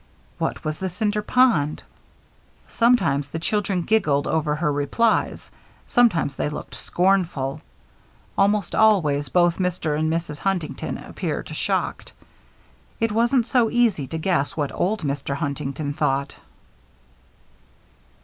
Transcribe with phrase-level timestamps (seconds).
[0.39, 1.83] What was the Cinder Pond?
[2.67, 5.51] Sometimes the children giggled over her replies,
[5.85, 7.61] sometimes they looked scornful.
[8.35, 9.95] Almost always, both Mr.
[9.95, 10.39] and Mrs.
[10.39, 12.13] Huntington appeared shocked.
[12.99, 15.35] It wasn't so easy to guess what old Mr.
[15.35, 16.35] Huntington thought.